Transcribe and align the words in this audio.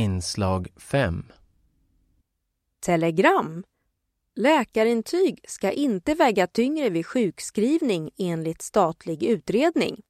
Inslag 0.00 0.68
5 0.76 1.24
Telegram. 2.80 3.64
Läkarintyg 4.36 5.44
ska 5.48 5.72
inte 5.72 6.14
väga 6.14 6.46
tyngre 6.46 6.88
vid 6.88 7.06
sjukskrivning 7.06 8.10
enligt 8.18 8.62
statlig 8.62 9.22
utredning. 9.22 10.00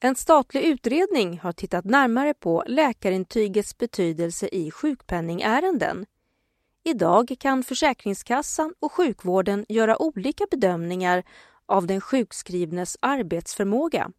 En 0.00 0.14
statlig 0.16 0.62
utredning 0.62 1.38
har 1.38 1.52
tittat 1.52 1.84
närmare 1.84 2.34
på 2.34 2.64
läkarintygets 2.66 3.78
betydelse 3.78 4.48
i 4.52 4.70
sjukpenningärenden. 4.70 6.06
Idag 6.84 7.36
kan 7.40 7.62
Försäkringskassan 7.62 8.74
och 8.80 8.92
sjukvården 8.92 9.66
göra 9.68 10.02
olika 10.02 10.44
bedömningar 10.50 11.22
av 11.66 11.86
den 11.86 12.00
sjukskrivnes 12.00 12.96
arbetsförmåga. 13.00 14.10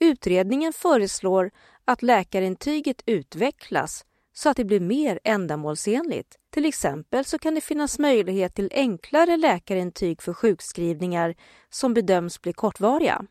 Utredningen 0.00 0.72
föreslår 0.72 1.50
att 1.84 2.02
läkarintyget 2.02 3.02
utvecklas 3.06 4.04
så 4.32 4.48
att 4.48 4.56
det 4.56 4.64
blir 4.64 4.80
mer 4.80 5.20
ändamålsenligt. 5.24 6.36
Till 6.50 6.64
exempel 6.64 7.24
så 7.24 7.38
kan 7.38 7.54
det 7.54 7.60
finnas 7.60 7.98
möjlighet 7.98 8.54
till 8.54 8.70
enklare 8.74 9.36
läkarintyg 9.36 10.22
för 10.22 10.32
sjukskrivningar 10.32 11.34
som 11.70 11.94
bedöms 11.94 12.42
bli 12.42 12.52
kortvariga. 12.52 13.24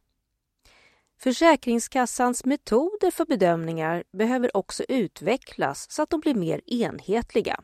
Försäkringskassans 1.20 2.46
metoder 2.46 3.12
för 3.12 3.26
bedömningar 3.26 4.04
behöver 4.12 4.58
också 4.58 4.84
utvecklas 4.90 5.92
så 5.92 6.02
att 6.02 6.10
de 6.10 6.20
blir 6.20 6.36
mer 6.36 6.62
enhetliga. 6.66 7.60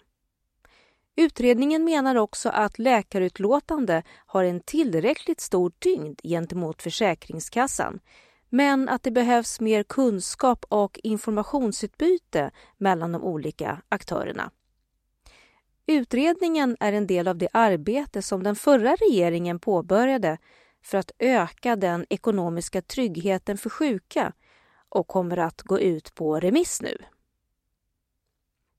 Utredningen 1.15 1.83
menar 1.83 2.15
också 2.15 2.49
att 2.49 2.79
läkarutlåtande 2.79 4.03
har 4.25 4.43
en 4.43 4.59
tillräckligt 4.59 5.41
stor 5.41 5.71
tyngd 5.79 6.19
gentemot 6.23 6.81
Försäkringskassan 6.81 7.99
men 8.53 8.89
att 8.89 9.03
det 9.03 9.11
behövs 9.11 9.59
mer 9.59 9.83
kunskap 9.83 10.65
och 10.69 10.99
informationsutbyte 11.03 12.51
mellan 12.77 13.11
de 13.11 13.23
olika 13.23 13.81
aktörerna. 13.89 14.51
Utredningen 15.85 16.77
är 16.79 16.93
en 16.93 17.07
del 17.07 17.27
av 17.27 17.37
det 17.37 17.47
arbete 17.53 18.21
som 18.21 18.43
den 18.43 18.55
förra 18.55 18.95
regeringen 18.95 19.59
påbörjade 19.59 20.37
för 20.81 20.97
att 20.97 21.11
öka 21.19 21.75
den 21.75 22.05
ekonomiska 22.09 22.81
tryggheten 22.81 23.57
för 23.57 23.69
sjuka 23.69 24.33
och 24.89 25.07
kommer 25.07 25.37
att 25.37 25.61
gå 25.61 25.79
ut 25.79 26.15
på 26.15 26.39
remiss 26.39 26.81
nu. 26.81 26.97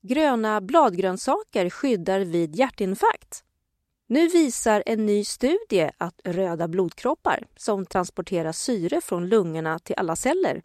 Gröna 0.02 0.60
bladgrönsaker 0.60 1.70
skyddar 1.70 2.20
vid 2.20 2.56
hjärtinfarkt. 2.56 3.44
Nu 4.06 4.28
visar 4.28 4.82
en 4.86 5.06
ny 5.06 5.24
studie 5.24 5.90
att 5.98 6.20
röda 6.24 6.68
blodkroppar 6.68 7.46
som 7.56 7.86
transporterar 7.86 8.52
syre 8.52 9.00
från 9.00 9.28
lungorna 9.28 9.78
till 9.78 9.94
alla 9.98 10.16
celler 10.16 10.62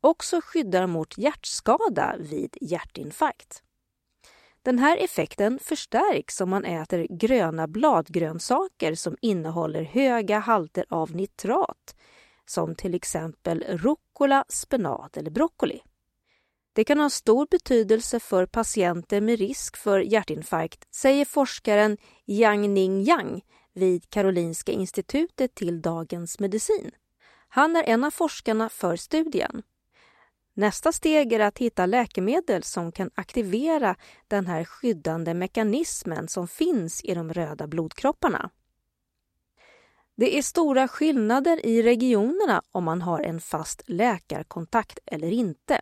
också 0.00 0.40
skyddar 0.44 0.86
mot 0.86 1.18
hjärtskada 1.18 2.16
vid 2.18 2.56
hjärtinfarkt. 2.60 3.62
Den 4.62 4.78
här 4.78 4.96
effekten 4.96 5.58
förstärks 5.58 6.40
om 6.40 6.50
man 6.50 6.64
äter 6.64 7.06
gröna 7.10 7.68
bladgrönsaker 7.68 8.94
som 8.94 9.16
innehåller 9.20 9.82
höga 9.82 10.38
halter 10.38 10.84
av 10.88 11.16
nitrat 11.16 11.96
som 12.46 12.74
till 12.74 12.94
exempel 12.94 13.64
rucola, 13.68 14.44
spenat 14.48 15.16
eller 15.16 15.30
broccoli. 15.30 15.82
Det 16.72 16.84
kan 16.84 17.00
ha 17.00 17.10
stor 17.10 17.46
betydelse 17.50 18.20
för 18.20 18.46
patienter 18.46 19.20
med 19.20 19.38
risk 19.38 19.76
för 19.76 20.00
hjärtinfarkt, 20.00 20.94
säger 20.94 21.24
forskaren 21.24 21.96
Yang 22.26 22.74
Ning 22.74 23.02
Yang 23.02 23.44
vid 23.74 24.10
Karolinska 24.10 24.72
institutet 24.72 25.54
till 25.54 25.82
Dagens 25.82 26.38
Medicin. 26.38 26.90
Han 27.48 27.76
är 27.76 27.82
en 27.82 28.04
av 28.04 28.10
forskarna 28.10 28.68
för 28.68 28.96
studien. 28.96 29.62
Nästa 30.54 30.92
steg 30.92 31.32
är 31.32 31.40
att 31.40 31.58
hitta 31.58 31.86
läkemedel 31.86 32.62
som 32.62 32.92
kan 32.92 33.10
aktivera 33.14 33.96
den 34.28 34.46
här 34.46 34.64
skyddande 34.64 35.34
mekanismen 35.34 36.28
som 36.28 36.48
finns 36.48 37.04
i 37.04 37.14
de 37.14 37.32
röda 37.32 37.66
blodkropparna. 37.66 38.50
Det 40.16 40.38
är 40.38 40.42
stora 40.42 40.88
skillnader 40.88 41.66
i 41.66 41.82
regionerna 41.82 42.62
om 42.72 42.84
man 42.84 43.02
har 43.02 43.20
en 43.20 43.40
fast 43.40 43.82
läkarkontakt 43.86 44.98
eller 45.06 45.30
inte. 45.30 45.80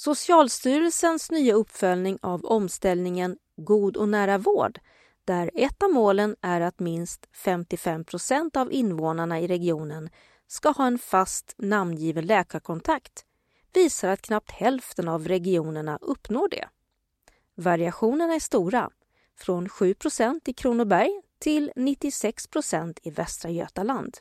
Socialstyrelsens 0.00 1.30
nya 1.30 1.54
uppföljning 1.54 2.18
av 2.22 2.44
omställningen 2.44 3.36
God 3.56 3.96
och 3.96 4.08
nära 4.08 4.38
vård 4.38 4.80
där 5.24 5.50
ett 5.54 5.82
av 5.82 5.90
målen 5.90 6.36
är 6.40 6.60
att 6.60 6.80
minst 6.80 7.26
55 7.32 8.04
procent 8.04 8.56
av 8.56 8.72
invånarna 8.72 9.40
i 9.40 9.46
regionen 9.46 10.10
ska 10.46 10.70
ha 10.70 10.86
en 10.86 10.98
fast 10.98 11.54
namngiven 11.56 12.26
läkarkontakt 12.26 13.24
visar 13.72 14.08
att 14.08 14.22
knappt 14.22 14.50
hälften 14.50 15.08
av 15.08 15.28
regionerna 15.28 15.98
uppnår 16.02 16.48
det. 16.48 16.68
Variationerna 17.54 18.34
är 18.34 18.40
stora, 18.40 18.90
från 19.38 19.68
7% 19.68 20.40
i 20.44 20.52
Kronoberg 20.52 21.20
till 21.38 21.72
96% 21.76 22.98
i 23.02 23.10
Västra 23.10 23.50
Götaland. 23.50 24.18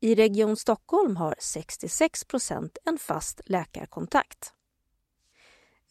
I 0.00 0.14
Region 0.14 0.56
Stockholm 0.56 1.16
har 1.16 1.34
66% 1.34 2.76
en 2.84 2.98
fast 2.98 3.40
läkarkontakt. 3.44 4.54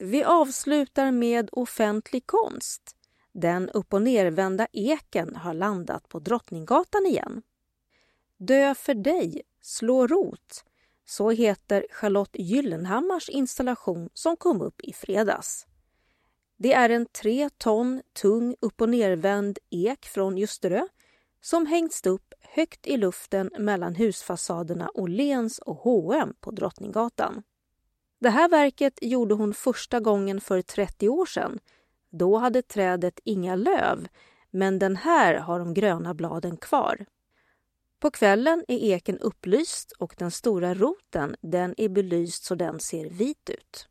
Vi 0.02 0.24
avslutar 0.24 1.12
med 1.12 1.50
offentlig 1.52 2.28
konst. 2.28 2.96
Den 3.32 3.70
upp 3.70 3.94
och 3.94 4.02
nervända 4.02 4.68
eken 4.72 5.36
har 5.36 5.54
landat 5.54 6.10
på 6.10 6.20
Drottninggatan 6.20 7.06
igen. 7.06 7.42
Dö 8.38 8.76
för 8.76 8.94
dig, 8.94 9.42
slå 9.62 10.08
rot. 10.08 10.64
Så 11.06 11.30
heter 11.30 11.86
Charlotte 11.92 12.36
Gyllenhammars 12.40 13.30
installation 13.30 14.10
som 14.14 14.38
kom 14.38 14.62
upp 14.62 14.82
i 14.82 14.94
fredags. 14.94 15.68
Det 16.58 16.74
är 16.74 16.90
en 16.90 17.06
tre 17.06 17.50
ton 17.58 18.02
tung 18.22 18.56
upp 18.60 18.82
och 18.82 18.90
nervänd 18.90 19.60
ek 19.70 20.06
från 20.06 20.38
Ljusterö 20.38 20.88
som 21.42 21.66
hängts 21.66 22.06
upp 22.06 22.34
högt 22.40 22.88
i 22.88 22.98
luften 22.98 23.52
mellan 23.58 23.96
husfasaderna 23.96 24.92
Åhléns 24.94 25.60
och 25.60 25.76
H&M 25.76 26.34
på 26.40 26.52
Drottninggatan. 26.52 27.44
Det 28.20 28.30
här 28.30 28.50
verket 28.50 29.00
gjorde 29.02 29.34
hon 29.36 29.54
första 29.54 30.00
gången 30.00 30.42
för 30.42 30.62
30 30.62 31.10
år 31.10 31.26
sedan. 31.26 31.60
Då 32.10 32.38
hade 32.38 32.62
trädet 32.62 33.20
inga 33.24 33.56
löv, 33.56 34.08
men 34.52 34.80
den 34.80 34.96
här 34.96 35.36
har 35.36 35.60
de 35.60 35.74
gröna 35.74 36.14
bladen 36.14 36.58
kvar. 36.58 37.06
På 38.00 38.12
kvällen 38.12 38.66
är 38.68 38.78
eken 38.78 39.20
upplyst 39.20 39.92
och 39.92 40.16
den 40.18 40.32
stora 40.32 40.74
roten 40.74 41.36
den 41.42 41.76
är 41.78 41.90
belyst 41.90 42.44
så 42.44 42.56
den 42.56 42.80
ser 42.80 43.10
vit 43.10 43.50
ut. 43.50 43.89